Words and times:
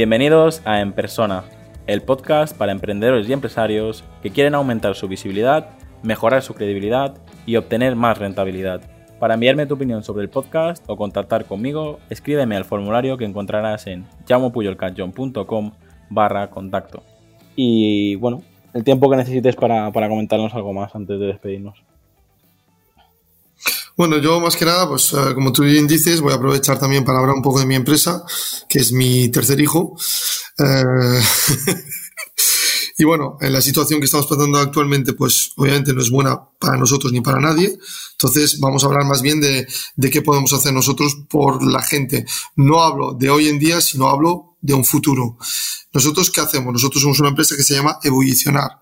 Bienvenidos 0.00 0.62
a 0.64 0.80
En 0.80 0.94
Persona, 0.94 1.44
el 1.86 2.00
podcast 2.00 2.56
para 2.56 2.72
emprendedores 2.72 3.28
y 3.28 3.34
empresarios 3.34 4.02
que 4.22 4.30
quieren 4.30 4.54
aumentar 4.54 4.94
su 4.94 5.08
visibilidad, 5.08 5.72
mejorar 6.02 6.40
su 6.40 6.54
credibilidad 6.54 7.18
y 7.44 7.56
obtener 7.56 7.96
más 7.96 8.16
rentabilidad. 8.16 8.80
Para 9.18 9.34
enviarme 9.34 9.66
tu 9.66 9.74
opinión 9.74 10.02
sobre 10.02 10.22
el 10.22 10.30
podcast 10.30 10.82
o 10.88 10.96
contactar 10.96 11.44
conmigo, 11.44 11.98
escríbeme 12.08 12.56
al 12.56 12.64
formulario 12.64 13.18
que 13.18 13.26
encontrarás 13.26 13.86
en 13.88 14.06
llamopuyolcanchon.com 14.26 15.72
barra 16.08 16.48
contacto. 16.48 17.02
Y 17.54 18.14
bueno, 18.14 18.40
el 18.72 18.84
tiempo 18.84 19.10
que 19.10 19.18
necesites 19.18 19.54
para, 19.54 19.92
para 19.92 20.08
comentarnos 20.08 20.54
algo 20.54 20.72
más 20.72 20.94
antes 20.94 21.20
de 21.20 21.26
despedirnos. 21.26 21.84
Bueno, 24.00 24.16
yo 24.16 24.40
más 24.40 24.56
que 24.56 24.64
nada, 24.64 24.88
pues 24.88 25.12
eh, 25.12 25.34
como 25.34 25.52
tú 25.52 25.62
bien 25.62 25.86
dices, 25.86 26.22
voy 26.22 26.32
a 26.32 26.36
aprovechar 26.36 26.78
también 26.78 27.04
para 27.04 27.18
hablar 27.18 27.36
un 27.36 27.42
poco 27.42 27.60
de 27.60 27.66
mi 27.66 27.74
empresa, 27.74 28.24
que 28.66 28.78
es 28.78 28.92
mi 28.92 29.28
tercer 29.28 29.60
hijo. 29.60 29.94
Eh, 30.56 31.20
y 32.98 33.04
bueno, 33.04 33.36
en 33.42 33.52
la 33.52 33.60
situación 33.60 34.00
que 34.00 34.06
estamos 34.06 34.26
pasando 34.26 34.56
actualmente, 34.56 35.12
pues 35.12 35.52
obviamente 35.54 35.92
no 35.92 36.00
es 36.00 36.08
buena 36.08 36.40
para 36.58 36.78
nosotros 36.78 37.12
ni 37.12 37.20
para 37.20 37.40
nadie. 37.40 37.78
Entonces 38.12 38.58
vamos 38.58 38.82
a 38.82 38.86
hablar 38.86 39.04
más 39.04 39.20
bien 39.20 39.38
de, 39.38 39.68
de 39.96 40.10
qué 40.10 40.22
podemos 40.22 40.54
hacer 40.54 40.72
nosotros 40.72 41.18
por 41.28 41.62
la 41.62 41.82
gente. 41.82 42.24
No 42.56 42.82
hablo 42.82 43.12
de 43.12 43.28
hoy 43.28 43.48
en 43.48 43.58
día, 43.58 43.82
sino 43.82 44.08
hablo 44.08 44.56
de 44.62 44.72
un 44.72 44.86
futuro. 44.86 45.36
Nosotros, 45.92 46.30
¿qué 46.30 46.40
hacemos? 46.40 46.72
Nosotros 46.72 47.02
somos 47.02 47.20
una 47.20 47.28
empresa 47.28 47.54
que 47.54 47.64
se 47.64 47.74
llama 47.74 47.98
Ebullicionar. 48.02 48.80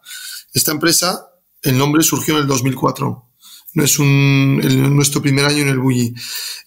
Esta 0.54 0.70
empresa, 0.70 1.26
el 1.60 1.76
nombre 1.76 2.04
surgió 2.04 2.36
en 2.36 2.42
el 2.42 2.46
2004 2.46 3.27
no 3.74 3.84
es 3.84 3.98
un, 3.98 4.58
nuestro 4.94 5.22
primer 5.22 5.44
año 5.44 5.62
en 5.62 5.68
el 5.68 5.78
bully. 5.78 6.14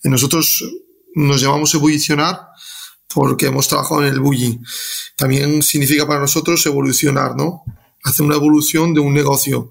Nosotros 0.04 0.64
nos 1.16 1.42
llamamos 1.42 1.74
ebullicionar 1.74 2.40
porque 3.14 3.48
hemos 3.48 3.68
trabajado 3.68 4.04
en 4.04 4.14
el 4.14 4.20
bully. 4.20 4.60
También 5.16 5.62
significa 5.62 6.08
para 6.08 6.20
nosotros 6.20 6.66
evolucionar, 6.66 7.36
¿no? 7.36 7.64
Hacer 8.04 8.26
una 8.26 8.36
evolución 8.36 8.94
de 8.94 9.00
un 9.00 9.14
negocio. 9.14 9.70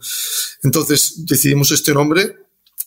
Entonces 0.63 1.25
decidimos 1.27 1.71
este 1.71 1.93
nombre 1.95 2.37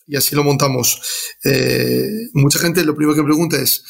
y 0.06 0.16
así 0.16 0.34
lo 0.34 0.44
montamos. 0.44 1.00
Eh, 1.44 2.28
mucha 2.34 2.58
gente 2.58 2.84
lo 2.84 2.94
primero 2.94 3.16
que 3.16 3.24
pregunta 3.24 3.60
es, 3.60 3.84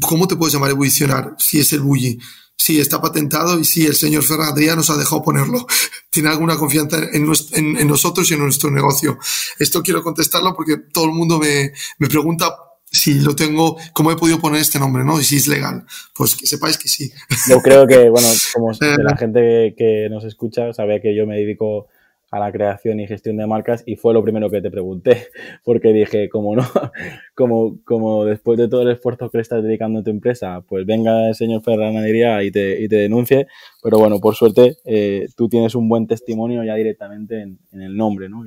¿cómo 0.00 0.26
te 0.28 0.36
puedes 0.36 0.54
llamar 0.54 0.70
evolucionar 0.70 1.34
si 1.38 1.60
es 1.60 1.72
el 1.72 1.80
bully? 1.80 2.18
Sí, 2.56 2.80
está 2.80 3.00
patentado 3.00 3.58
y 3.58 3.64
sí, 3.64 3.84
el 3.84 3.94
señor 3.94 4.22
Ferran 4.22 4.54
nos 4.76 4.88
ha 4.88 4.96
dejado 4.96 5.22
ponerlo. 5.22 5.66
Tiene 6.10 6.28
alguna 6.28 6.56
confianza 6.56 6.98
en, 7.12 7.30
en, 7.52 7.88
nosotros 7.88 8.30
y 8.30 8.34
en 8.34 8.40
nuestro 8.40 8.70
negocio. 8.70 9.18
Esto 9.58 9.82
quiero 9.82 10.02
contestarlo 10.02 10.54
porque 10.54 10.76
todo 10.92 11.06
el 11.06 11.12
mundo 11.12 11.38
me, 11.38 11.72
me 11.98 12.08
pregunta 12.08 12.56
si 12.90 13.14
lo 13.14 13.34
tengo, 13.34 13.76
cómo 13.92 14.12
he 14.12 14.16
podido 14.16 14.38
poner 14.38 14.60
este 14.60 14.78
nombre, 14.78 15.04
¿no? 15.04 15.20
Y 15.20 15.24
si 15.24 15.36
es 15.36 15.48
legal. 15.48 15.84
Pues 16.14 16.36
que 16.36 16.46
sepáis 16.46 16.78
que 16.78 16.88
sí. 16.88 17.12
Yo 17.48 17.60
creo 17.60 17.88
que, 17.88 18.08
bueno, 18.08 18.28
como 18.54 18.70
la 18.80 19.16
gente 19.16 19.74
que 19.76 20.06
nos 20.08 20.24
escucha 20.24 20.72
sabe 20.72 21.02
que 21.02 21.14
yo 21.14 21.26
me 21.26 21.36
dedico 21.36 21.88
a 22.34 22.40
la 22.40 22.50
creación 22.50 22.98
y 22.98 23.06
gestión 23.06 23.36
de 23.36 23.46
marcas 23.46 23.84
y 23.86 23.94
fue 23.94 24.12
lo 24.12 24.22
primero 24.24 24.50
que 24.50 24.60
te 24.60 24.68
pregunté, 24.68 25.28
porque 25.64 25.92
dije, 25.92 26.28
como 26.28 26.56
no, 26.56 26.64
como, 27.36 27.78
como 27.84 28.24
después 28.24 28.58
de 28.58 28.68
todo 28.68 28.82
el 28.82 28.90
esfuerzo 28.90 29.30
que 29.30 29.38
le 29.38 29.42
estás 29.42 29.62
dedicando 29.62 30.00
a 30.00 30.02
tu 30.02 30.10
empresa, 30.10 30.60
pues 30.68 30.84
venga 30.84 31.28
el 31.28 31.36
señor 31.36 31.62
Ferranadería 31.62 32.42
y 32.42 32.50
te, 32.50 32.82
y 32.82 32.88
te 32.88 32.96
denuncie, 32.96 33.46
pero 33.82 33.98
bueno, 33.98 34.18
por 34.18 34.34
suerte 34.34 34.78
eh, 34.84 35.28
tú 35.36 35.48
tienes 35.48 35.76
un 35.76 35.88
buen 35.88 36.08
testimonio 36.08 36.64
ya 36.64 36.74
directamente 36.74 37.40
en, 37.40 37.58
el 37.80 37.96
nombre, 37.96 38.28
¿no? 38.28 38.44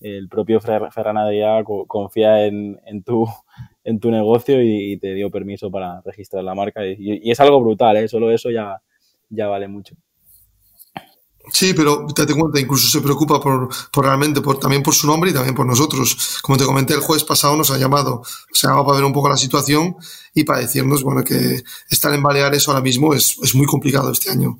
el 0.00 0.28
propio 0.28 0.60
Ferranadería 0.60 1.62
confía 1.86 2.44
en, 2.44 2.80
en, 2.86 3.04
tu, 3.04 3.24
en 3.84 4.00
tu 4.00 4.10
negocio 4.10 4.60
y, 4.60 4.96
te 4.96 5.14
dio 5.14 5.30
permiso 5.30 5.70
para 5.70 6.00
registrar 6.04 6.42
la 6.42 6.56
marca 6.56 6.84
y, 6.84 6.96
y 6.98 7.30
es 7.30 7.38
algo 7.38 7.60
brutal, 7.60 7.96
¿eh? 7.98 8.08
solo 8.08 8.32
eso 8.32 8.50
ya, 8.50 8.82
ya 9.30 9.46
vale 9.46 9.68
mucho. 9.68 9.94
Sí, 11.52 11.74
pero 11.74 12.06
date 12.14 12.34
cuenta, 12.34 12.60
incluso 12.60 12.88
se 12.88 13.00
preocupa 13.00 13.40
por, 13.40 13.68
por 13.90 14.04
realmente, 14.04 14.40
por, 14.40 14.60
también 14.60 14.82
por 14.82 14.94
su 14.94 15.08
nombre 15.08 15.30
y 15.30 15.34
también 15.34 15.54
por 15.54 15.66
nosotros. 15.66 16.38
Como 16.40 16.56
te 16.56 16.64
comenté, 16.64 16.94
el 16.94 17.00
jueves 17.00 17.24
pasado 17.24 17.56
nos 17.56 17.70
ha 17.70 17.78
llamado, 17.78 18.22
se 18.52 18.66
ha 18.66 18.70
llamado 18.70 18.86
para 18.86 18.98
ver 18.98 19.04
un 19.04 19.12
poco 19.12 19.28
la 19.28 19.36
situación 19.36 19.96
y 20.34 20.44
para 20.44 20.60
decirnos, 20.60 21.02
bueno, 21.02 21.24
que 21.24 21.64
estar 21.90 22.14
en 22.14 22.22
Baleares 22.22 22.68
ahora 22.68 22.80
mismo 22.80 23.12
es, 23.12 23.36
es 23.42 23.54
muy 23.54 23.66
complicado 23.66 24.12
este 24.12 24.30
año. 24.30 24.56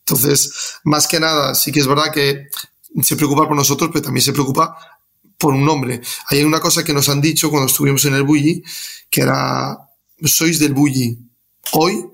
Entonces, 0.00 0.78
más 0.84 1.08
que 1.08 1.20
nada, 1.20 1.54
sí 1.54 1.72
que 1.72 1.80
es 1.80 1.86
verdad 1.86 2.12
que 2.12 2.48
se 3.02 3.16
preocupa 3.16 3.46
por 3.46 3.56
nosotros, 3.56 3.90
pero 3.92 4.02
también 4.02 4.24
se 4.24 4.32
preocupa 4.32 4.76
por 5.38 5.54
un 5.54 5.64
nombre. 5.64 6.02
Hay 6.28 6.44
una 6.44 6.60
cosa 6.60 6.84
que 6.84 6.92
nos 6.92 7.08
han 7.08 7.20
dicho 7.20 7.48
cuando 7.48 7.66
estuvimos 7.66 8.04
en 8.04 8.14
el 8.14 8.24
Bulli, 8.24 8.62
que 9.08 9.22
era, 9.22 9.78
sois 10.22 10.58
del 10.58 10.74
Bulli 10.74 11.18
hoy, 11.72 12.04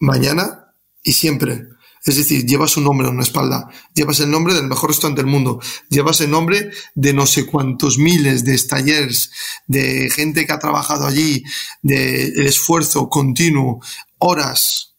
mañana 0.00 0.74
y 1.02 1.12
siempre. 1.12 1.68
Es 2.04 2.16
decir, 2.16 2.44
llevas 2.44 2.76
un 2.76 2.84
nombre 2.84 3.08
en 3.08 3.14
una 3.14 3.22
espalda, 3.22 3.68
llevas 3.94 4.20
el 4.20 4.30
nombre 4.30 4.52
del 4.52 4.66
mejor 4.66 4.90
restaurante 4.90 5.22
del 5.22 5.30
mundo, 5.30 5.60
llevas 5.88 6.20
el 6.20 6.30
nombre 6.30 6.70
de 6.94 7.14
no 7.14 7.26
sé 7.26 7.46
cuántos 7.46 7.96
miles 7.96 8.44
de 8.44 8.58
talleres, 8.58 9.30
de 9.66 10.10
gente 10.10 10.46
que 10.46 10.52
ha 10.52 10.58
trabajado 10.58 11.06
allí, 11.06 11.42
del 11.80 12.38
el 12.38 12.46
esfuerzo 12.46 13.08
continuo, 13.08 13.80
horas 14.18 14.94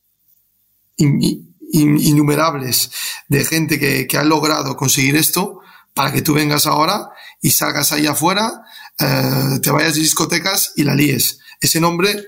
innumerables 0.97 2.89
de 3.27 3.45
gente 3.45 3.79
que, 3.79 4.07
que, 4.07 4.17
ha 4.17 4.23
logrado 4.23 4.75
conseguir 4.75 5.15
esto 5.15 5.59
para 5.93 6.11
que 6.11 6.21
tú 6.21 6.33
vengas 6.33 6.65
ahora 6.65 7.09
y 7.41 7.51
salgas 7.51 7.91
ahí 7.91 8.07
afuera, 8.07 8.63
eh, 8.97 9.59
te 9.61 9.71
vayas 9.71 9.95
de 9.95 10.01
discotecas 10.01 10.73
y 10.75 10.83
la 10.83 10.95
líes. 10.95 11.39
Ese 11.59 11.79
nombre 11.79 12.25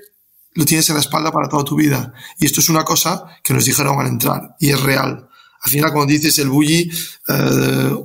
lo 0.58 0.66
tienes 0.66 0.90
en 0.90 0.96
la 0.96 1.02
espalda 1.02 1.32
para 1.32 1.48
toda 1.48 1.64
tu 1.64 1.76
vida. 1.76 2.12
Y 2.40 2.48
esto 2.48 2.62
es 2.62 2.70
una 2.70 2.84
cosa 2.84 3.26
que 3.44 3.54
nos 3.54 3.64
dijeron 3.64 4.00
al 4.00 4.08
entrar 4.08 4.56
y 4.60 4.72
es 4.72 4.82
real. 4.82 5.30
Al 5.62 5.72
final, 5.72 5.94
cuando 5.94 6.12
dices 6.12 6.40
el 6.40 6.50
bully, 6.50 6.90
eh, 7.28 7.96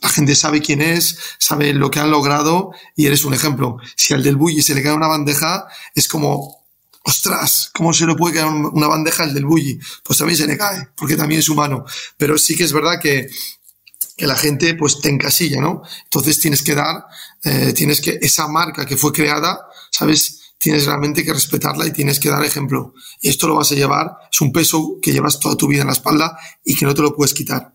la 0.00 0.08
gente 0.08 0.34
sabe 0.34 0.62
quién 0.62 0.80
es, 0.80 1.18
sabe 1.38 1.74
lo 1.74 1.90
que 1.90 2.00
han 2.00 2.10
logrado 2.10 2.70
y 2.96 3.04
eres 3.04 3.26
un 3.26 3.34
ejemplo. 3.34 3.76
Si 3.96 4.14
al 4.14 4.22
del 4.22 4.36
bully 4.36 4.62
se 4.62 4.74
le 4.74 4.82
cae 4.82 4.94
una 4.94 5.08
bandeja, 5.08 5.66
es 5.94 6.08
como, 6.08 6.64
ostras, 7.02 7.70
¿cómo 7.74 7.92
se 7.92 8.06
le 8.06 8.14
puede 8.14 8.36
caer 8.36 8.46
una 8.46 8.86
bandeja 8.86 9.24
al 9.24 9.34
del 9.34 9.44
bully? 9.44 9.78
Pues 10.02 10.18
también 10.18 10.38
se 10.38 10.46
le 10.46 10.56
cae, 10.56 10.88
porque 10.96 11.16
también 11.16 11.40
es 11.40 11.50
humano. 11.50 11.84
Pero 12.16 12.38
sí 12.38 12.56
que 12.56 12.64
es 12.64 12.72
verdad 12.72 12.98
que, 12.98 13.28
que 14.16 14.26
la 14.26 14.36
gente 14.36 14.72
pues 14.72 15.00
te 15.00 15.10
encasilla, 15.10 15.60
¿no? 15.60 15.82
Entonces 16.04 16.40
tienes 16.40 16.62
que 16.62 16.74
dar, 16.74 17.04
eh, 17.42 17.74
tienes 17.74 18.00
que, 18.00 18.18
esa 18.22 18.48
marca 18.48 18.86
que 18.86 18.96
fue 18.96 19.12
creada, 19.12 19.66
¿sabes? 19.90 20.43
Tienes 20.64 20.86
realmente 20.86 21.22
que 21.22 21.34
respetarla 21.34 21.86
y 21.86 21.92
tienes 21.92 22.18
que 22.18 22.30
dar 22.30 22.42
ejemplo. 22.42 22.94
Esto 23.20 23.46
lo 23.46 23.56
vas 23.56 23.70
a 23.70 23.74
llevar, 23.74 24.16
es 24.32 24.40
un 24.40 24.50
peso 24.50 24.96
que 25.02 25.12
llevas 25.12 25.38
toda 25.38 25.58
tu 25.58 25.68
vida 25.68 25.82
en 25.82 25.88
la 25.88 25.92
espalda 25.92 26.38
y 26.64 26.74
que 26.74 26.86
no 26.86 26.94
te 26.94 27.02
lo 27.02 27.14
puedes 27.14 27.34
quitar. 27.34 27.74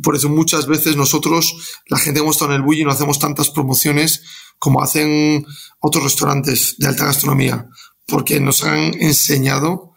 Por 0.00 0.14
eso 0.14 0.28
muchas 0.28 0.68
veces 0.68 0.94
nosotros, 0.94 1.80
la 1.86 1.98
gente 1.98 2.20
que 2.20 2.22
hemos 2.22 2.36
estado 2.36 2.52
en 2.52 2.58
el 2.58 2.62
bully, 2.62 2.84
no 2.84 2.92
hacemos 2.92 3.18
tantas 3.18 3.50
promociones 3.50 4.22
como 4.60 4.80
hacen 4.80 5.44
otros 5.80 6.04
restaurantes 6.04 6.76
de 6.78 6.86
alta 6.86 7.06
gastronomía, 7.06 7.68
porque 8.06 8.38
nos 8.38 8.62
han 8.62 8.94
enseñado 9.02 9.94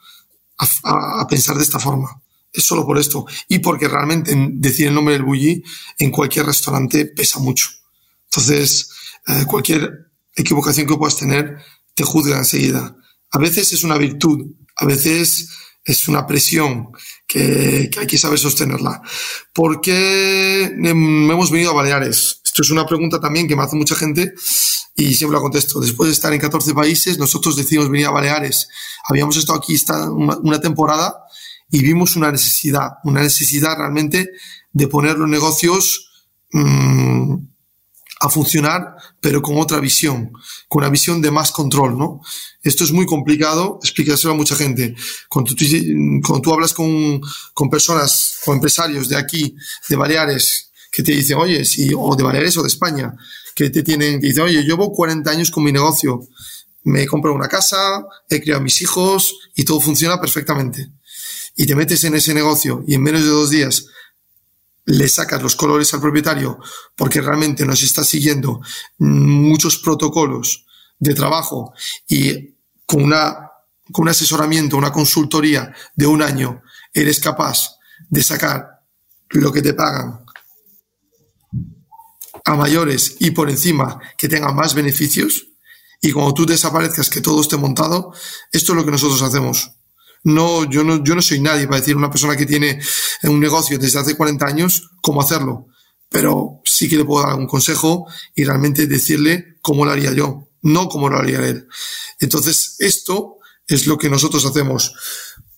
a, 0.57 1.27
pensar 1.27 1.55
de 1.55 1.63
esta 1.63 1.77
forma. 1.77 2.19
Es 2.51 2.63
solo 2.63 2.83
por 2.83 2.97
esto. 2.97 3.27
Y 3.47 3.59
porque 3.59 3.87
realmente 3.87 4.35
decir 4.53 4.87
el 4.87 4.95
nombre 4.95 5.13
del 5.13 5.23
bully 5.23 5.63
en 5.99 6.09
cualquier 6.09 6.47
restaurante 6.47 7.05
pesa 7.05 7.37
mucho. 7.37 7.69
Entonces, 8.25 8.89
eh, 9.27 9.45
cualquier 9.45 10.11
equivocación 10.35 10.87
que 10.87 10.95
puedas 10.95 11.17
tener 11.17 11.59
te 11.93 12.03
juzga 12.03 12.37
enseguida. 12.37 12.95
A 13.31 13.39
veces 13.39 13.73
es 13.73 13.83
una 13.83 13.97
virtud, 13.97 14.45
a 14.75 14.85
veces 14.85 15.49
es 15.85 16.07
una 16.07 16.25
presión 16.25 16.89
que, 17.27 17.89
hay 17.97 18.07
que 18.07 18.17
saber 18.17 18.39
sostenerla. 18.39 19.01
¿Por 19.51 19.81
qué 19.81 20.65
hemos 20.65 21.51
venido 21.51 21.71
a 21.71 21.73
Baleares? 21.73 22.41
Esto 22.43 22.61
es 22.61 22.69
una 22.69 22.85
pregunta 22.85 23.19
también 23.19 23.47
que 23.47 23.55
me 23.55 23.63
hace 23.63 23.75
mucha 23.75 23.95
gente 23.95 24.33
y 24.95 25.13
siempre 25.15 25.35
la 25.35 25.41
contesto. 25.41 25.79
Después 25.79 26.07
de 26.07 26.13
estar 26.13 26.31
en 26.31 26.39
14 26.39 26.73
países, 26.73 27.17
nosotros 27.17 27.55
decidimos 27.55 27.89
venir 27.89 28.07
a 28.07 28.11
Baleares. 28.11 28.67
Habíamos 29.09 29.35
estado 29.37 29.59
aquí 29.59 29.75
una, 30.11 30.61
temporada 30.61 31.15
y 31.69 31.81
vimos 31.83 32.15
una 32.15 32.31
necesidad, 32.31 32.91
una 33.03 33.21
necesidad 33.21 33.75
realmente 33.77 34.29
de 34.71 34.87
poner 34.87 35.17
los 35.17 35.27
negocios 35.27 36.11
mmm, 36.51 37.35
a 38.23 38.29
funcionar, 38.29 38.95
pero 39.19 39.41
con 39.41 39.57
otra 39.57 39.81
visión, 39.81 40.31
con 40.69 40.81
una 40.81 40.89
visión 40.89 41.21
de 41.21 41.29
más 41.29 41.51
control, 41.51 41.97
¿no? 41.97 42.21
Esto 42.61 42.85
es 42.85 42.93
muy 42.93 43.05
complicado 43.05 43.79
explicárselo 43.83 44.33
a 44.33 44.37
mucha 44.37 44.55
gente. 44.55 44.95
Cuando 45.27 45.53
tú, 45.53 45.65
cuando 46.25 46.41
tú 46.41 46.53
hablas 46.53 46.73
con, 46.73 47.19
con 47.53 47.69
personas, 47.69 48.39
con 48.45 48.55
empresarios 48.55 49.09
de 49.09 49.17
aquí, 49.17 49.57
de 49.89 49.95
Baleares, 49.97 50.71
que 50.89 51.03
te 51.03 51.11
dicen, 51.11 51.37
oye, 51.37 51.65
si, 51.65 51.89
o 51.93 52.15
de 52.15 52.23
Baleares 52.23 52.55
o 52.55 52.61
de 52.61 52.69
España, 52.69 53.13
que 53.53 53.69
te 53.69 53.83
tienen, 53.83 54.21
que 54.21 54.27
dicen, 54.27 54.43
oye, 54.43 54.63
llevo 54.63 54.93
40 54.93 55.29
años 55.29 55.51
con 55.51 55.65
mi 55.65 55.73
negocio, 55.73 56.25
me 56.83 57.03
he 57.03 57.07
comprado 57.07 57.35
una 57.35 57.49
casa, 57.49 58.05
he 58.29 58.39
criado 58.39 58.61
a 58.61 58.63
mis 58.63 58.81
hijos 58.81 59.35
y 59.53 59.65
todo 59.65 59.81
funciona 59.81 60.21
perfectamente. 60.21 60.91
Y 61.57 61.65
te 61.65 61.75
metes 61.75 62.01
en 62.05 62.15
ese 62.15 62.33
negocio 62.33 62.85
y 62.87 62.95
en 62.95 63.03
menos 63.03 63.23
de 63.23 63.27
dos 63.27 63.49
días 63.49 63.85
le 64.85 65.07
sacas 65.07 65.41
los 65.41 65.55
colores 65.55 65.93
al 65.93 66.01
propietario 66.01 66.59
porque 66.95 67.21
realmente 67.21 67.65
nos 67.65 67.83
está 67.83 68.03
siguiendo 68.03 68.61
muchos 68.97 69.77
protocolos 69.77 70.65
de 70.99 71.13
trabajo 71.13 71.73
y 72.07 72.55
con 72.85 73.03
una 73.03 73.49
con 73.91 74.03
un 74.03 74.09
asesoramiento, 74.09 74.77
una 74.77 74.93
consultoría 74.93 75.73
de 75.93 76.07
un 76.07 76.21
año, 76.21 76.61
eres 76.93 77.19
capaz 77.19 77.77
de 78.09 78.23
sacar 78.23 78.81
lo 79.29 79.51
que 79.51 79.61
te 79.61 79.73
pagan 79.73 80.23
a 82.45 82.55
mayores 82.55 83.17
y 83.19 83.31
por 83.31 83.49
encima 83.49 83.99
que 84.17 84.29
tengan 84.29 84.55
más 84.55 84.73
beneficios, 84.73 85.47
y 86.01 86.11
cuando 86.11 86.33
tú 86.33 86.45
desaparezcas 86.45 87.09
que 87.09 87.21
todo 87.21 87.41
esté 87.41 87.55
montado, 87.55 88.13
esto 88.51 88.73
es 88.73 88.77
lo 88.77 88.83
que 88.83 88.91
nosotros 88.91 89.21
hacemos. 89.21 89.71
No, 90.23 90.69
yo 90.69 90.83
no, 90.83 91.03
yo 91.03 91.15
no 91.15 91.21
soy 91.21 91.41
nadie 91.41 91.67
para 91.67 91.79
decir 91.79 91.95
a 91.95 91.97
una 91.97 92.09
persona 92.09 92.37
que 92.37 92.45
tiene 92.45 92.79
un 93.23 93.39
negocio 93.39 93.77
desde 93.77 93.99
hace 93.99 94.15
40 94.15 94.45
años 94.45 94.89
cómo 95.01 95.21
hacerlo, 95.21 95.67
pero 96.09 96.61
sí 96.63 96.87
que 96.87 96.97
le 96.97 97.05
puedo 97.05 97.25
dar 97.25 97.35
un 97.35 97.47
consejo 97.47 98.07
y 98.33 98.45
realmente 98.45 98.87
decirle 98.87 99.57
cómo 99.61 99.85
lo 99.85 99.91
haría 99.91 100.13
yo, 100.13 100.47
no 100.61 100.87
cómo 100.87 101.09
lo 101.09 101.17
haría 101.17 101.45
él. 101.45 101.67
Entonces, 102.19 102.75
esto 102.79 103.37
es 103.67 103.87
lo 103.87 103.97
que 103.97 104.09
nosotros 104.09 104.45
hacemos. 104.45 104.93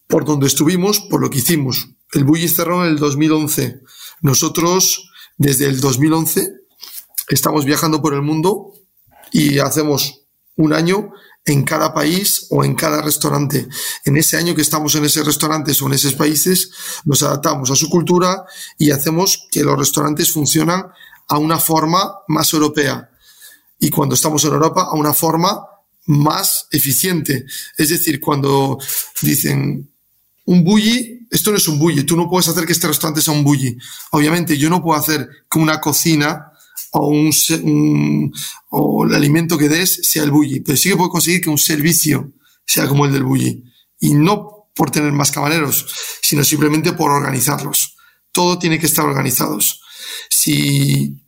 Por 0.07 0.25
donde 0.25 0.47
estuvimos, 0.47 0.99
por 0.99 1.21
lo 1.21 1.29
que 1.29 1.39
hicimos. 1.39 1.87
El 2.13 2.23
Bully 2.23 2.47
cerró 2.47 2.85
en 2.85 2.91
el 2.91 2.97
2011. 2.97 3.81
Nosotros, 4.21 5.09
desde 5.37 5.65
el 5.65 5.79
2011, 5.79 6.49
estamos 7.29 7.65
viajando 7.65 8.01
por 8.01 8.13
el 8.13 8.21
mundo 8.21 8.73
y 9.31 9.59
hacemos 9.59 10.21
un 10.55 10.73
año 10.73 11.11
en 11.45 11.63
cada 11.63 11.93
país 11.93 12.47
o 12.49 12.63
en 12.63 12.75
cada 12.75 13.01
restaurante. 13.01 13.67
En 14.03 14.17
ese 14.17 14.35
año 14.37 14.55
que 14.55 14.63
estamos 14.63 14.95
en 14.95 15.05
esos 15.05 15.25
restaurantes 15.25 15.81
o 15.81 15.87
en 15.87 15.93
esos 15.93 16.15
países, 16.15 16.71
nos 17.05 17.21
adaptamos 17.21 17.69
a 17.69 17.75
su 17.75 17.89
cultura 17.89 18.45
y 18.77 18.91
hacemos 18.91 19.47
que 19.51 19.63
los 19.63 19.77
restaurantes 19.77 20.31
funcionan 20.31 20.87
a 21.27 21.37
una 21.37 21.59
forma 21.59 22.15
más 22.27 22.51
europea. 22.53 23.09
Y 23.79 23.89
cuando 23.89 24.15
estamos 24.15 24.43
en 24.45 24.53
Europa, 24.53 24.87
a 24.91 24.95
una 24.95 25.13
forma 25.13 25.61
más 26.07 26.67
eficiente. 26.71 27.45
Es 27.77 27.89
decir, 27.89 28.19
cuando 28.19 28.79
dicen 29.21 29.91
un 30.45 30.63
bully, 30.63 31.27
esto 31.31 31.51
no 31.51 31.57
es 31.57 31.67
un 31.67 31.79
bully, 31.79 32.03
tú 32.03 32.15
no 32.15 32.29
puedes 32.29 32.47
hacer 32.47 32.65
que 32.65 32.73
este 32.73 32.87
restaurante 32.87 33.21
sea 33.21 33.33
un 33.33 33.43
bully. 33.43 33.77
Obviamente, 34.11 34.57
yo 34.57 34.69
no 34.69 34.81
puedo 34.81 34.99
hacer 34.99 35.27
que 35.49 35.59
una 35.59 35.81
cocina 35.81 36.51
o, 36.91 37.07
un, 37.07 38.33
o 38.69 39.05
el 39.05 39.15
alimento 39.15 39.57
que 39.57 39.69
des 39.69 39.99
sea 40.03 40.23
el 40.23 40.31
bully, 40.31 40.61
pero 40.61 40.77
sí 40.77 40.89
que 40.89 40.97
puedo 40.97 41.09
conseguir 41.09 41.41
que 41.41 41.49
un 41.49 41.57
servicio 41.57 42.33
sea 42.65 42.87
como 42.87 43.05
el 43.05 43.13
del 43.13 43.23
bully. 43.23 43.63
Y 43.99 44.13
no 44.13 44.69
por 44.75 44.91
tener 44.91 45.11
más 45.11 45.31
camareros, 45.31 45.87
sino 46.21 46.43
simplemente 46.43 46.93
por 46.93 47.11
organizarlos. 47.11 47.95
Todo 48.31 48.59
tiene 48.59 48.77
que 48.77 48.85
estar 48.87 49.05
organizado. 49.05 49.57
Si 50.29 51.21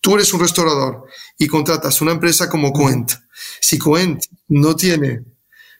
tú 0.00 0.14
eres 0.14 0.32
un 0.32 0.40
restaurador 0.40 1.04
y 1.36 1.48
contratas 1.48 2.00
una 2.00 2.12
empresa 2.12 2.48
como 2.48 2.72
Coent, 2.72 3.12
si 3.60 3.78
Coent 3.78 4.22
no 4.48 4.76
tiene 4.76 5.24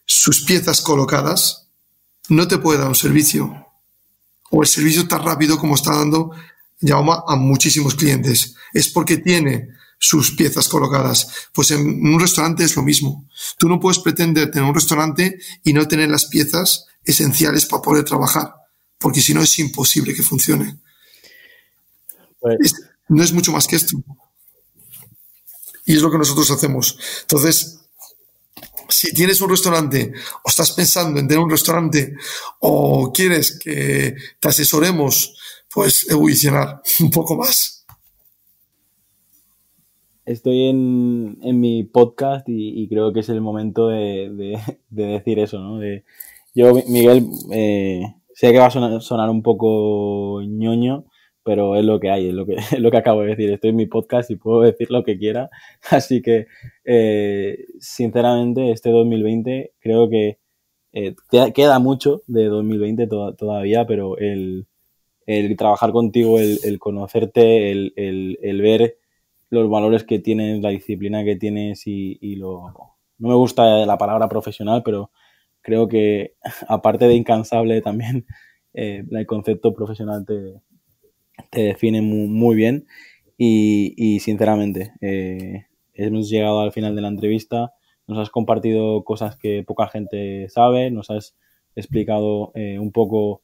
sus 0.05 0.45
piezas 0.45 0.81
colocadas, 0.81 1.69
no 2.29 2.49
te 2.49 2.59
puede 2.59 2.81
dar 2.81 2.89
un 2.89 2.95
servicio. 2.95 3.67
O 4.51 4.63
el 4.63 4.69
servicio 4.69 5.07
tan 5.07 5.25
rápido 5.25 5.59
como 5.59 5.77
está 5.77 5.95
dando 5.95 6.33
Jaume 6.83 7.13
a 7.27 7.37
muchísimos 7.37 7.95
clientes. 7.95 8.55
Es 8.73 8.89
porque 8.89 9.19
tiene 9.19 9.69
sus 9.99 10.33
piezas 10.33 10.69
colocadas. 10.69 11.29
Pues 11.53 11.71
en 11.71 11.81
un 11.81 12.19
restaurante 12.19 12.65
es 12.65 12.75
lo 12.75 12.83
mismo. 12.83 13.29
Tú 13.57 13.69
no 13.69 13.79
puedes 13.79 14.01
pretender 14.01 14.51
tener 14.51 14.69
un 14.69 14.75
restaurante 14.75 15.39
y 15.63 15.73
no 15.73 15.87
tener 15.87 16.09
las 16.09 16.27
piezas 16.27 16.87
esenciales 17.05 17.67
para 17.67 17.83
poder 17.83 18.05
trabajar, 18.05 18.55
porque 18.99 19.21
si 19.21 19.33
no 19.35 19.43
es 19.43 19.59
imposible 19.59 20.15
que 20.15 20.23
funcione. 20.23 20.79
Pues 22.41 22.75
no 23.09 23.23
es 23.23 23.33
mucho 23.33 23.53
más 23.53 23.67
que 23.67 23.77
esto. 23.77 23.97
Y 25.85 25.95
es 25.95 26.03
lo 26.03 26.11
que 26.11 26.19
nosotros 26.19 26.51
hacemos. 26.51 26.99
Entonces, 27.23 27.79
si 28.89 29.13
tienes 29.13 29.41
un 29.41 29.51
restaurante 29.51 30.13
o 30.43 30.49
estás 30.49 30.73
pensando 30.73 31.19
en 31.19 31.29
tener 31.29 31.43
un 31.43 31.51
restaurante 31.51 32.15
o 32.61 33.13
quieres 33.13 33.59
que 33.59 34.15
te 34.39 34.49
asesoremos, 34.49 35.37
pues 35.75 36.11
evolucionar 36.11 36.81
un 37.01 37.11
poco 37.11 37.37
más. 37.37 37.87
Estoy 40.25 40.69
en, 40.69 41.61
mi 41.61 41.83
podcast 41.83 42.49
y, 42.49 42.87
creo 42.89 43.13
que 43.13 43.21
es 43.21 43.29
el 43.29 43.41
momento 43.41 43.89
de, 43.89 44.61
decir 44.89 45.41
eso, 45.41 45.59
¿no? 45.59 45.81
yo, 46.55 46.75
Miguel, 46.87 47.27
eh, 47.51 48.03
sé 48.33 48.53
que 48.53 48.59
va 48.59 48.67
a 48.67 49.01
sonar, 49.01 49.31
un 49.31 49.43
poco 49.43 50.41
ñoño, 50.43 51.07
pero 51.43 51.75
es 51.75 51.85
lo 51.85 51.99
que 51.99 52.11
hay, 52.11 52.29
es 52.29 52.35
lo 52.35 52.47
que, 52.47 52.55
es 52.73 52.79
lo 52.79 52.93
que 52.93 52.99
acabo 52.99 53.23
de 53.23 53.31
decir. 53.31 53.51
Estoy 53.51 53.71
en 53.71 53.77
mi 53.77 53.87
podcast 53.87 54.31
y 54.31 54.37
puedo 54.37 54.61
decir 54.61 54.93
lo 54.93 55.03
que 55.03 55.19
quiera. 55.19 55.51
Así 55.91 56.23
que, 56.23 56.47
eh, 56.85 57.67
sinceramente, 57.81 58.71
este 58.71 58.91
2020 58.91 59.73
creo 59.81 60.09
que 60.09 60.39
eh, 60.93 61.17
queda, 61.53 61.79
mucho 61.81 62.23
de 62.29 62.45
2020 62.45 63.09
todavía, 63.09 63.87
pero 63.87 64.19
el, 64.19 64.67
trabajar 65.57 65.93
contigo, 65.93 66.39
el, 66.39 66.79
conocerte, 66.79 67.71
el, 67.71 68.61
ver 68.63 68.99
los 69.51 69.69
valores 69.69 70.05
que 70.05 70.19
tienes, 70.19 70.61
la 70.63 70.71
disciplina 70.71 71.25
que 71.25 71.37
tienes 71.37 71.87
y, 71.87 72.19
y 72.21 72.37
lo... 72.37 72.73
No 73.19 73.29
me 73.29 73.35
gusta 73.35 73.87
la 73.87 73.99
palabra 73.99 74.29
profesional, 74.29 74.83
pero 74.85 75.11
creo 75.63 75.89
que 75.89 76.35
aparte 76.69 77.07
de 77.07 77.15
incansable 77.15 77.81
también 77.81 78.27
eh, 78.75 79.05
el 79.11 79.27
concepto 79.27 79.73
profesional 79.73 80.27
te, 80.27 80.61
te 81.51 81.63
define 81.63 82.03
muy, 82.03 82.57
bien. 82.57 82.87
Y, 83.39 84.21
sinceramente 84.21 84.93
eh, 85.01 85.67
hemos 85.95 86.31
llegado 86.31 86.61
al 86.61 86.71
final 86.71 86.95
de 86.95 87.03
la 87.03 87.09
entrevista, 87.09 87.73
nos 88.07 88.19
has 88.19 88.31
compartido 88.31 89.03
cosas 89.03 89.37
que 89.37 89.65
poca 89.67 89.89
gente 89.89 90.49
sabe, 90.49 90.93
nos 90.93 91.11
has 91.11 91.37
explicado 91.75 92.53
eh, 92.55 92.79
un 92.79 92.93
poco 92.93 93.43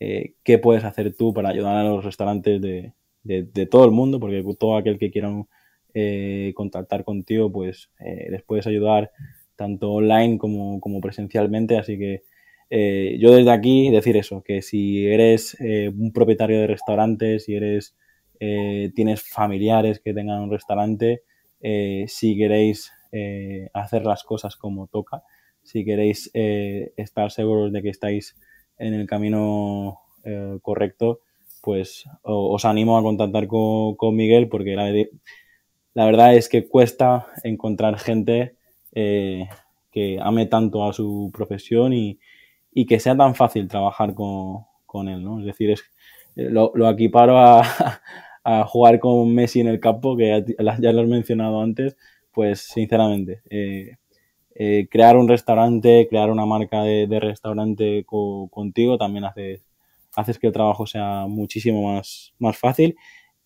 eh, 0.00 0.34
qué 0.44 0.58
puedes 0.58 0.84
hacer 0.84 1.14
tú 1.14 1.32
para 1.34 1.50
ayudar 1.50 1.76
a 1.76 1.84
los 1.84 2.04
restaurantes 2.04 2.60
de, 2.60 2.92
de, 3.22 3.66
todo 3.66 3.84
el 3.84 3.90
mundo, 3.90 4.20
porque 4.20 4.44
todo 4.58 4.76
aquel 4.76 4.98
que 4.98 5.10
quiera 5.10 5.30
contactar 6.54 7.04
contigo, 7.04 7.50
pues 7.50 7.90
les 7.98 8.42
puedes 8.44 8.68
ayudar 8.68 9.10
tanto 9.56 9.90
online 9.92 10.38
como, 10.38 10.80
como 10.80 11.00
presencialmente, 11.00 11.76
así 11.76 11.98
que 11.98 12.22
eh, 12.70 13.16
yo 13.18 13.34
desde 13.34 13.50
aquí 13.50 13.90
decir 13.90 14.16
eso, 14.16 14.42
que 14.42 14.62
si 14.62 15.06
eres 15.06 15.56
eh, 15.60 15.88
un 15.88 16.12
propietario 16.12 16.60
de 16.60 16.66
restaurantes, 16.66 17.44
si 17.44 17.54
eres, 17.54 17.96
eh, 18.40 18.92
tienes 18.94 19.22
familiares 19.22 20.00
que 20.00 20.12
tengan 20.14 20.40
un 20.42 20.50
restaurante, 20.50 21.22
si 22.06 22.36
queréis 22.36 22.92
hacer 23.74 24.04
las 24.06 24.22
cosas 24.22 24.54
como 24.54 24.86
toca, 24.86 25.24
si 25.64 25.84
queréis 25.84 26.30
estar 26.32 27.32
seguros 27.32 27.72
de 27.72 27.82
que 27.82 27.88
estáis 27.88 28.36
en 28.78 28.94
el 28.94 29.06
camino 29.06 30.00
correcto, 30.62 31.20
pues 31.62 32.04
os 32.22 32.64
animo 32.64 32.98
a 32.98 33.02
contactar 33.02 33.46
con, 33.46 33.96
con 33.96 34.14
Miguel 34.14 34.48
porque 34.48 34.76
la, 35.94 36.04
verdad 36.04 36.34
es 36.34 36.50
que 36.50 36.68
cuesta 36.68 37.28
encontrar 37.44 37.98
gente 37.98 38.56
que 38.92 40.18
ame 40.20 40.46
tanto 40.46 40.88
a 40.88 40.92
su 40.92 41.30
profesión 41.32 41.92
y, 41.92 42.18
y 42.72 42.86
que 42.86 43.00
sea 43.00 43.16
tan 43.16 43.34
fácil 43.34 43.68
trabajar 43.68 44.14
con, 44.14 44.64
con 44.86 45.08
él, 45.08 45.22
¿no? 45.22 45.40
Es 45.40 45.46
decir, 45.46 45.70
es, 45.70 45.80
eh, 46.36 46.48
lo, 46.50 46.72
lo 46.74 46.88
equiparo 46.88 47.38
a, 47.38 47.62
a, 48.44 48.64
jugar 48.64 49.00
con 49.00 49.34
Messi 49.34 49.60
en 49.60 49.68
el 49.68 49.80
campo, 49.80 50.16
que 50.16 50.44
ya, 50.58 50.92
lo 50.92 51.00
has 51.02 51.08
mencionado 51.08 51.60
antes, 51.60 51.96
pues 52.32 52.60
sinceramente, 52.60 53.42
eh, 53.50 53.96
eh, 54.60 54.88
crear 54.90 55.16
un 55.16 55.28
restaurante, 55.28 56.08
crear 56.10 56.30
una 56.32 56.44
marca 56.44 56.82
de, 56.82 57.06
de 57.06 57.20
restaurante 57.20 58.04
contigo 58.04 58.98
también 58.98 59.24
haces, 59.24 59.64
haces 60.16 60.36
que 60.40 60.48
el 60.48 60.52
trabajo 60.52 60.84
sea 60.84 61.26
muchísimo 61.28 61.94
más, 61.94 62.34
más 62.40 62.58
fácil. 62.58 62.96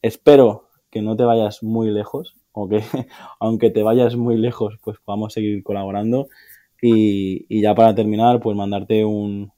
Espero 0.00 0.70
que 0.90 1.02
no 1.02 1.14
te 1.14 1.24
vayas 1.24 1.62
muy 1.62 1.90
lejos, 1.90 2.34
o 2.52 2.66
que 2.66 2.80
aunque 3.40 3.68
te 3.68 3.82
vayas 3.82 4.16
muy 4.16 4.38
lejos, 4.38 4.78
pues 4.82 4.96
podamos 5.04 5.34
seguir 5.34 5.62
colaborando. 5.62 6.28
Y, 6.80 7.60
ya 7.60 7.74
para 7.74 7.94
terminar, 7.94 8.40
pues 8.40 8.56
mandarte 8.56 9.04
un, 9.04 9.52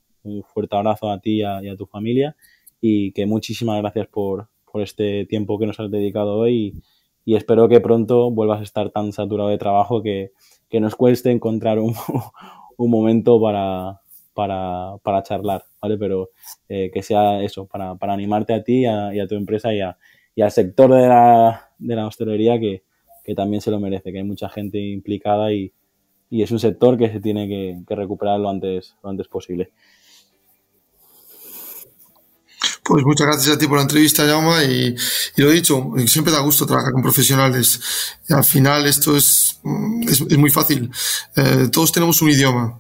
fuerte 0.53 0.75
abrazo 0.77 1.09
a 1.09 1.21
ti 1.21 1.37
y 1.37 1.43
a, 1.45 1.77
tu 1.79 1.87
familia. 1.87 2.35
Y 2.81 3.13
que 3.13 3.27
muchísimas 3.27 3.81
gracias 3.81 4.09
por, 4.09 4.49
este 4.75 5.25
tiempo 5.27 5.57
que 5.57 5.67
nos 5.67 5.79
has 5.79 5.89
dedicado 5.89 6.37
hoy. 6.37 6.55
y, 6.57 6.83
espero 7.27 7.69
que 7.69 7.81
pronto 7.81 8.31
vuelvas 8.31 8.61
a 8.61 8.65
estar 8.65 8.91
tan 8.91 9.13
saturado 9.13 9.49
de 9.49 9.59
trabajo 9.59 10.03
que, 10.03 10.33
nos 10.73 10.97
cueste 10.97 11.31
encontrar 11.31 11.79
un, 11.79 11.95
momento 12.79 13.41
para, 13.41 14.01
para, 14.35 15.23
charlar, 15.23 15.65
¿vale? 15.81 15.97
Pero 15.97 16.31
eh, 16.69 16.91
que 16.93 17.03
sea 17.03 17.43
eso, 17.43 17.67
para, 17.67 17.97
animarte 18.01 18.53
a 18.53 18.63
ti 18.63 18.83
y 18.83 18.87
a, 18.87 19.27
tu 19.29 19.37
empresa 19.37 19.73
y, 19.73 19.81
y, 20.35 20.43
al 20.43 20.51
sector 20.51 20.93
de 20.93 21.09
la, 21.09 21.71
de 21.79 21.97
la 21.97 22.07
hostelería 22.07 22.59
que, 22.59 22.83
que 23.25 23.35
también 23.35 23.61
se 23.63 23.71
lo 23.71 23.81
merece, 23.81 24.13
que 24.13 24.19
hay 24.19 24.25
mucha 24.25 24.49
gente 24.49 24.79
implicada 24.79 25.53
y, 25.53 25.73
y 26.35 26.43
es 26.43 26.51
un 26.51 26.59
sector 26.59 26.99
que 26.99 27.11
se 27.11 27.21
tiene 27.21 27.47
que, 27.49 27.95
recuperar 27.95 28.41
lo 28.41 28.49
antes, 28.49 28.97
lo 29.05 29.11
antes 29.11 29.29
posible. 29.29 29.71
Pues 32.85 33.03
muchas 33.05 33.27
gracias 33.27 33.57
a 33.57 33.59
ti 33.59 33.67
por 33.67 33.79
la 33.79 33.83
entrevista, 33.83 34.27
Jaume, 34.27 34.65
y, 34.65 34.95
lo 35.37 35.51
he 35.51 35.55
dicho, 35.55 35.93
siempre 36.07 36.33
da 36.33 36.41
gusto 36.41 36.67
trabajar 36.67 36.93
con 36.93 37.03
profesionales. 37.03 37.81
al 38.29 38.45
final 38.45 38.87
esto 38.87 39.17
es, 39.17 39.59
es, 40.07 40.39
muy 40.39 40.51
fácil. 40.51 40.91
Eh, 41.35 41.69
todos 41.73 41.93
tenemos 41.93 42.21
un 42.21 42.31
idioma, 42.31 42.79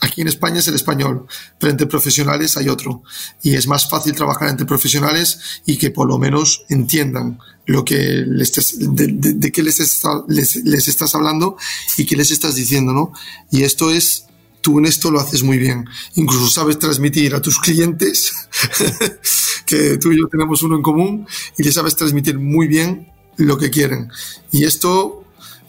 Aquí 0.00 0.20
en 0.20 0.28
España 0.28 0.58
es 0.58 0.68
el 0.68 0.74
español, 0.74 1.26
pero 1.58 1.70
entre 1.70 1.86
profesionales 1.86 2.56
hay 2.56 2.68
otro. 2.68 3.02
Y 3.42 3.54
es 3.54 3.66
más 3.66 3.88
fácil 3.88 4.14
trabajar 4.14 4.48
entre 4.48 4.66
profesionales 4.66 5.38
y 5.64 5.78
que 5.78 5.90
por 5.90 6.06
lo 6.06 6.18
menos 6.18 6.64
entiendan 6.68 7.38
lo 7.64 7.84
que 7.84 7.96
de, 7.96 9.52
qué 9.52 9.62
les, 9.62 10.02
les, 10.28 10.88
estás 10.88 11.14
hablando 11.14 11.56
y 11.96 12.04
qué 12.04 12.14
les 12.14 12.30
estás 12.30 12.54
diciendo, 12.54 12.92
¿no? 12.92 13.12
Y 13.50 13.62
esto 13.62 13.90
es, 13.90 14.25
tú 14.66 14.80
en 14.80 14.86
esto 14.86 15.12
lo 15.12 15.20
haces 15.20 15.44
muy 15.44 15.58
bien. 15.58 15.88
Incluso 16.16 16.48
sabes 16.48 16.76
transmitir 16.76 17.36
a 17.36 17.40
tus 17.40 17.60
clientes, 17.60 18.32
que 19.64 19.96
tú 19.96 20.10
y 20.10 20.18
yo 20.18 20.26
tenemos 20.26 20.60
uno 20.64 20.74
en 20.74 20.82
común, 20.82 21.24
y 21.56 21.62
les 21.62 21.72
sabes 21.72 21.94
transmitir 21.94 22.36
muy 22.36 22.66
bien 22.66 23.12
lo 23.36 23.56
que 23.58 23.70
quieren. 23.70 24.10
Y 24.50 24.64
esto 24.64 25.22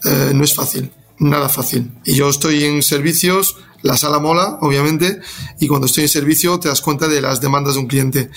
eh, 0.04 0.32
no 0.34 0.42
es 0.42 0.52
fácil, 0.52 0.90
nada 1.20 1.48
fácil. 1.48 1.92
Y 2.04 2.14
yo 2.16 2.28
estoy 2.28 2.64
en 2.64 2.82
servicios, 2.82 3.54
la 3.82 3.96
sala 3.96 4.18
mola, 4.18 4.58
obviamente, 4.62 5.20
y 5.60 5.68
cuando 5.68 5.86
estoy 5.86 6.02
en 6.02 6.08
servicio 6.08 6.58
te 6.58 6.66
das 6.66 6.80
cuenta 6.80 7.06
de 7.06 7.20
las 7.20 7.40
demandas 7.40 7.74
de 7.74 7.80
un 7.80 7.86
cliente. 7.86 8.30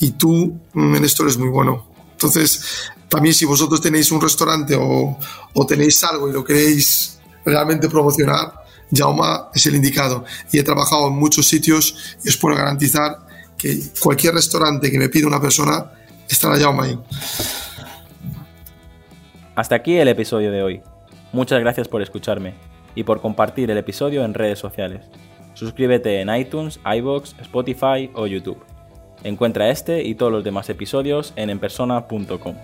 Y 0.00 0.12
tú 0.12 0.58
mm, 0.72 0.94
en 0.94 1.04
esto 1.04 1.24
eres 1.24 1.36
muy 1.36 1.50
bueno. 1.50 1.90
Entonces, 2.12 2.62
también 3.10 3.34
si 3.34 3.44
vosotros 3.44 3.82
tenéis 3.82 4.10
un 4.12 4.22
restaurante 4.22 4.78
o 4.78 5.66
tenéis 5.68 6.02
algo 6.04 6.30
y 6.30 6.32
lo 6.32 6.42
queréis 6.42 7.18
realmente 7.44 7.90
promocionar, 7.90 8.65
Jauma 8.92 9.48
es 9.54 9.66
el 9.66 9.76
indicado. 9.76 10.24
Y 10.52 10.58
he 10.58 10.62
trabajado 10.62 11.08
en 11.08 11.14
muchos 11.14 11.46
sitios 11.46 12.16
y 12.24 12.28
os 12.28 12.36
puedo 12.36 12.56
garantizar 12.56 13.18
que 13.56 13.80
cualquier 14.00 14.34
restaurante 14.34 14.90
que 14.90 14.98
me 14.98 15.08
pida 15.08 15.26
una 15.26 15.40
persona, 15.40 15.92
estará 16.28 16.58
Jauma 16.58 16.84
ahí. 16.84 16.98
Hasta 19.54 19.74
aquí 19.74 19.96
el 19.96 20.08
episodio 20.08 20.52
de 20.52 20.62
hoy. 20.62 20.82
Muchas 21.32 21.60
gracias 21.60 21.88
por 21.88 22.02
escucharme 22.02 22.54
y 22.94 23.04
por 23.04 23.20
compartir 23.20 23.70
el 23.70 23.78
episodio 23.78 24.24
en 24.24 24.34
redes 24.34 24.58
sociales. 24.58 25.06
Suscríbete 25.54 26.20
en 26.20 26.34
iTunes, 26.34 26.78
iBox, 26.84 27.34
Spotify 27.40 28.10
o 28.14 28.26
YouTube. 28.26 28.62
Encuentra 29.24 29.70
este 29.70 30.04
y 30.04 30.14
todos 30.14 30.30
los 30.30 30.44
demás 30.44 30.68
episodios 30.68 31.32
en 31.36 31.48
enpersona.com. 31.48 32.56